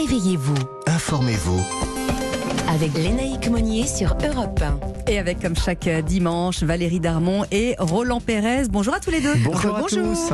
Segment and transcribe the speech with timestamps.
[0.00, 0.54] Réveillez-vous.
[0.86, 1.60] Informez-vous.
[2.70, 4.58] Avec Lénaïque Monnier sur Europe
[5.06, 5.10] 1.
[5.12, 8.62] Et avec comme chaque dimanche, Valérie Darmon et Roland Pérez.
[8.70, 9.34] Bonjour à tous les deux.
[9.44, 10.14] Bonjour à Bonjour.
[10.14, 10.32] tous.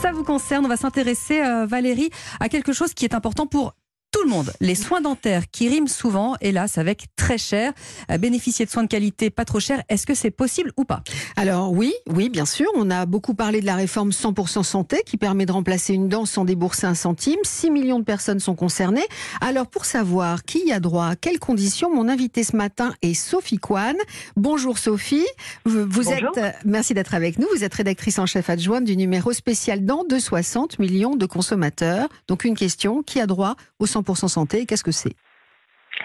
[0.00, 3.74] Ça vous concerne, on va s'intéresser, euh, Valérie, à quelque chose qui est important pour
[4.10, 4.52] tout le monde.
[4.60, 7.72] Les soins dentaires qui riment souvent, hélas, avec très cher.
[8.10, 11.02] Euh, bénéficier de soins de qualité pas trop cher, est-ce que c'est possible ou pas?
[11.36, 12.68] Alors oui, oui, bien sûr.
[12.74, 16.24] On a beaucoup parlé de la réforme 100% santé qui permet de remplacer une dent
[16.24, 17.36] sans débourser un centime.
[17.42, 19.06] 6 millions de personnes sont concernées.
[19.40, 23.14] Alors pour savoir qui y a droit, à quelles conditions, mon invité ce matin est
[23.14, 23.96] Sophie Kwan.
[24.36, 25.26] Bonjour Sophie.
[25.64, 26.12] Vous, vous Bonjour.
[26.12, 27.46] êtes, euh, merci d'être avec nous.
[27.54, 32.08] Vous êtes rédactrice en chef adjointe du numéro spécial dents de 60 millions de consommateurs.
[32.26, 35.14] Donc une question, qui a droit au 100% santé et Qu'est-ce que c'est?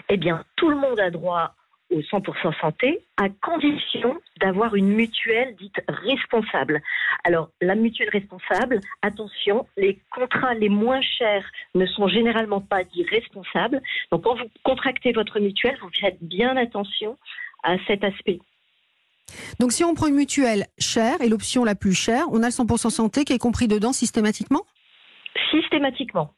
[0.09, 1.55] Eh bien, tout le monde a droit
[1.91, 6.81] au 100% santé à condition d'avoir une mutuelle dite responsable.
[7.23, 13.05] Alors, la mutuelle responsable, attention, les contrats les moins chers ne sont généralement pas dits
[13.05, 13.81] responsables.
[14.11, 17.17] Donc, quand vous contractez votre mutuelle, vous faites bien attention
[17.64, 18.39] à cet aspect.
[19.59, 22.52] Donc si on prend une mutuelle chère et l'option la plus chère, on a le
[22.52, 24.61] 100% santé qui est compris dedans systématiquement?
[25.52, 26.33] Systématiquement.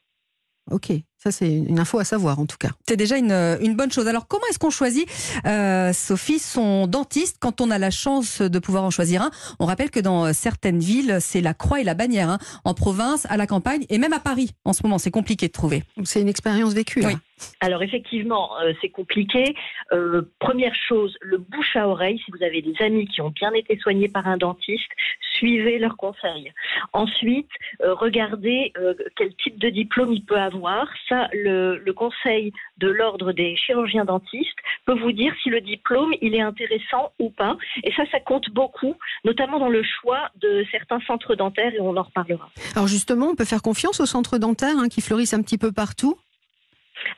[0.70, 0.92] Ok,
[1.26, 2.70] ça c'est une info à savoir en tout cas.
[2.88, 4.06] C'est déjà une, une bonne chose.
[4.06, 5.08] Alors comment est-ce qu'on choisit,
[5.46, 9.30] euh, Sophie, son dentiste quand on a la chance de pouvoir en choisir un?
[9.58, 12.30] On rappelle que dans certaines villes, c'est la croix et la bannière.
[12.30, 12.38] hein.
[12.64, 15.52] En province, à la campagne et même à Paris, en ce moment, c'est compliqué de
[15.52, 15.82] trouver.
[16.04, 17.00] C'est une expérience vécue.
[17.00, 17.08] là.
[17.08, 17.14] Oui.
[17.60, 19.54] Alors effectivement, euh, c'est compliqué.
[19.92, 22.18] Euh, première chose, le bouche à oreille.
[22.24, 24.88] Si vous avez des amis qui ont bien été soignés par un dentiste,
[25.34, 26.52] suivez leurs conseils.
[26.92, 27.50] Ensuite,
[27.82, 30.88] euh, regardez euh, quel type de diplôme il peut avoir.
[31.08, 36.12] Ça, le, le conseil de l'ordre des chirurgiens dentistes peut vous dire si le diplôme
[36.20, 37.56] il est intéressant ou pas.
[37.84, 41.96] Et ça, ça compte beaucoup, notamment dans le choix de certains centres dentaires et on
[41.96, 42.50] en reparlera.
[42.74, 45.72] Alors justement, on peut faire confiance aux centres dentaires hein, qui fleurissent un petit peu
[45.72, 46.16] partout?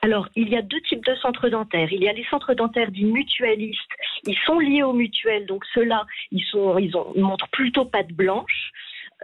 [0.03, 1.93] Alors, il y a deux types de centres dentaires.
[1.93, 3.79] Il y a les centres dentaires dits mutualistes.
[4.27, 8.68] Ils sont liés aux mutuelles, donc ceux-là, ils, sont, ils, ont, montrent plutôt patte blanche.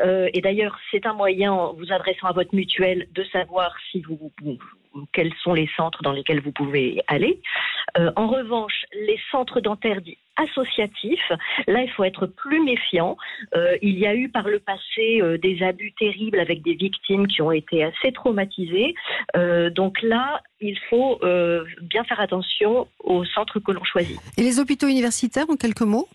[0.00, 4.00] Euh, et d'ailleurs, c'est un moyen, en vous adressant à votre mutuelle, de savoir si
[4.02, 4.58] vous, vous-
[5.12, 7.40] quels sont les centres dans lesquels vous pouvez aller.
[7.98, 11.30] Euh, en revanche, les centres dentaires dits associatifs,
[11.66, 13.16] là, il faut être plus méfiant.
[13.54, 17.40] Euh, il y a eu par le passé des abus terribles avec des victimes qui
[17.42, 18.94] ont été assez traumatisées.
[19.72, 21.20] Donc là, il faut
[21.82, 24.18] bien faire attention aux centres que l'on choisit.
[24.36, 26.08] Et les hôpitaux universitaires, en quelques mots?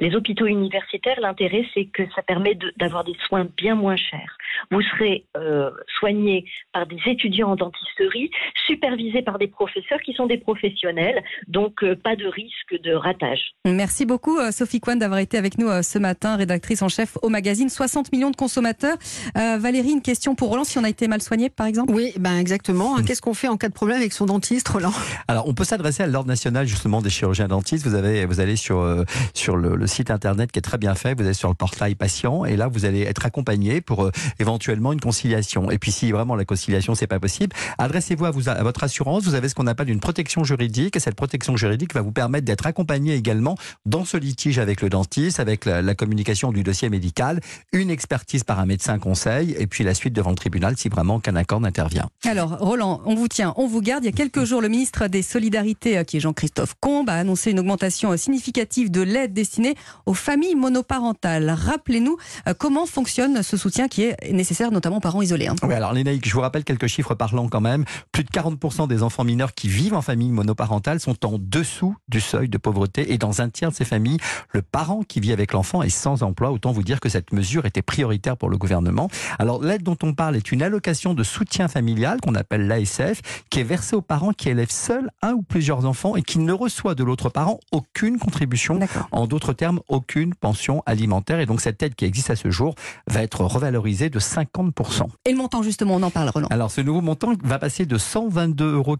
[0.00, 4.36] Les hôpitaux universitaires, l'intérêt, c'est que ça permet de- d'avoir des soins bien moins chers.
[4.70, 8.30] Vous serez euh, soigné par des étudiants en dentisterie,
[8.66, 13.40] supervisés par des professeurs qui sont des professionnels, donc euh, pas de risque de ratage.
[13.64, 17.16] Merci beaucoup, euh, Sophie Kwan, d'avoir été avec nous euh, ce matin, rédactrice en chef
[17.22, 18.96] au magazine 60 millions de consommateurs.
[19.36, 21.92] Euh, Valérie, une question pour Roland, si on a été mal soigné, par exemple?
[21.94, 22.96] Oui, ben exactement.
[22.96, 23.02] hein.
[23.06, 24.92] Qu'est-ce qu'on fait en cas de problème avec son dentiste, Roland?
[25.28, 27.86] Alors, on peut s'adresser à l'Ordre national justement des chirurgiens dentistes.
[27.86, 29.04] Vous avez, vous allez sur euh,
[29.34, 31.14] sur le, le site internet qui est très bien fait.
[31.14, 34.92] Vous allez sur le portail patient et là, vous allez être accompagné pour euh, éventuellement
[34.92, 35.70] une conciliation.
[35.70, 39.24] Et puis, si vraiment la conciliation c'est pas possible, adressez-vous à, votre assurance.
[39.24, 42.44] Vous avez ce qu'on appelle une protection juridique et cette protection juridique va vous permettre
[42.44, 46.88] d'être accompagné également dans ce litige avec le dentiste, avec la, la communication du dossier
[46.88, 47.40] médical,
[47.72, 51.20] une expertise par un médecin conseil et puis la suite devant le tribunal si vraiment
[51.20, 52.08] qu'un accord n'intervient.
[52.24, 54.04] Alors, Roland, on vous tient, on vous garde.
[54.04, 57.14] Il y a quelques jours, le ministre des Solidarités, euh, qui est Jean-Christophe Combe, a
[57.14, 59.65] annoncé une augmentation euh, significative de l'aide destinée
[60.06, 61.50] aux familles monoparentales.
[61.50, 62.16] Rappelez-nous
[62.48, 65.48] euh, comment fonctionne ce soutien qui est nécessaire, notamment aux parents isolés.
[65.48, 65.56] hein.
[65.62, 67.84] Oui, alors Lénaïque, je vous rappelle quelques chiffres parlants quand même.
[68.12, 72.20] Plus de 40% des enfants mineurs qui vivent en famille monoparentale sont en dessous du
[72.20, 74.18] seuil de pauvreté et dans un tiers de ces familles,
[74.52, 76.50] le parent qui vit avec l'enfant est sans emploi.
[76.50, 79.08] Autant vous dire que cette mesure était prioritaire pour le gouvernement.
[79.38, 83.60] Alors l'aide dont on parle est une allocation de soutien familial qu'on appelle l'ASF qui
[83.60, 86.94] est versée aux parents qui élèvent seuls un ou plusieurs enfants et qui ne reçoit
[86.94, 88.78] de l'autre parent aucune contribution
[89.12, 91.40] en d'autres termes, aucune pension alimentaire.
[91.40, 92.74] Et donc, cette aide qui existe à ce jour
[93.08, 95.08] va être revalorisée de 50%.
[95.24, 96.48] Et le montant, justement, on en parle, Roland.
[96.50, 98.96] Alors, ce nouveau montant va passer de 122,92 euros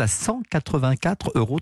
[0.00, 1.58] à 184,38 euros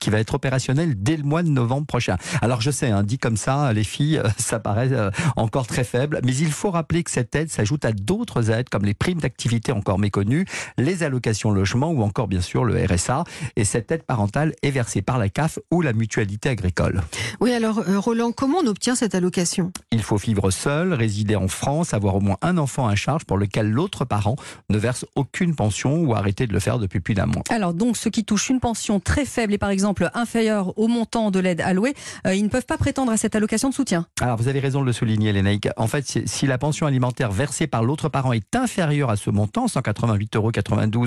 [0.00, 2.16] qui va être opérationnel dès le mois de novembre prochain.
[2.42, 5.84] Alors, je sais, hein, dit comme ça, les filles, euh, ça paraît euh, encore très
[5.84, 9.20] faible, mais il faut rappeler que cette aide s'ajoute à d'autres aides comme les primes
[9.20, 10.46] d'activité encore méconnues,
[10.78, 13.24] les allocations logement ou encore, bien sûr, le RSA.
[13.56, 17.02] Et cette aide parentale est versée par la CAF ou la mutualité agricole.
[17.40, 19.72] Oui, alors Alors, euh, Roland, comment on obtient cette allocation?
[19.90, 23.36] Il faut vivre seul, résider en France, avoir au moins un enfant à charge pour
[23.36, 24.36] lequel l'autre parent
[24.70, 27.42] ne verse aucune pension ou arrêter de le faire depuis plus d'un mois.
[27.50, 31.30] Alors donc ceux qui touchent une pension très faible et par exemple inférieure au montant
[31.32, 31.94] de l'aide allouée,
[32.26, 34.06] euh, ils ne peuvent pas prétendre à cette allocation de soutien.
[34.20, 35.68] Alors vous avez raison de le souligner, Lénaïque.
[35.76, 39.66] En fait, si- la pension alimentaire versée par l'autre parent est inférieure à ce montant,
[39.66, 40.36] 188,92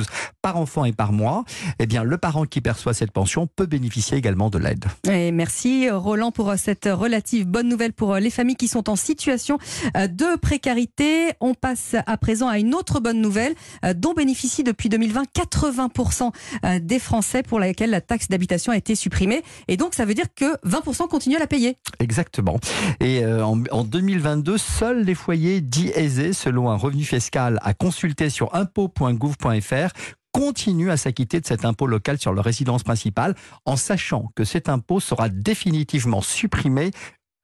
[0.02, 0.06] euros
[0.42, 1.46] par enfant et par mois,
[1.80, 4.86] eh bien le parent qui perçoit cette pension peut bénéficier également de l'aide.
[5.10, 8.89] Et merci Roland pour euh, cette relative bonne nouvelle pour euh, les familles qui sont
[8.89, 9.57] en situation
[9.95, 11.31] euh, de précarité.
[11.39, 13.54] On passe à présent à une autre bonne nouvelle
[13.86, 16.31] euh, dont bénéficient depuis 2020 80%
[16.65, 19.44] euh, des Français pour laquelle la taxe d'habitation a été supprimée.
[19.68, 21.77] Et donc ça veut dire que 20% continuent à la payer.
[22.00, 22.59] Exactement.
[23.00, 28.30] Et en, en 2022, seuls les foyers dits aisés, selon un revenu fiscal à consulter
[28.30, 29.94] sur impôt.gouv.fr,
[30.38, 33.34] continuent à s'acquitter de cet impôt local sur leur résidence principale,
[33.66, 36.92] en sachant que cet impôt sera définitivement supprimé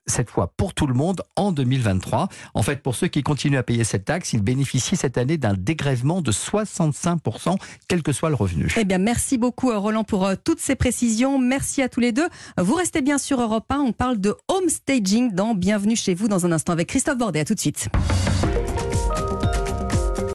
[0.06, 2.28] cette fois pour tout le monde en 2023.
[2.54, 5.54] En fait, pour ceux qui continuent à payer cette taxe, ils bénéficient cette année d'un
[5.54, 7.58] dégrèvement de 65%,
[7.88, 8.72] quel que soit le revenu.
[8.78, 11.40] Eh bien, merci beaucoup euh, Roland pour euh, toutes ces précisions.
[11.40, 12.28] Merci à tous les deux.
[12.58, 13.80] Vous restez bien sur Europe 1.
[13.80, 17.40] On parle de home staging dans Bienvenue chez vous dans un instant avec Christophe Bordet.
[17.40, 17.90] À tout de suite.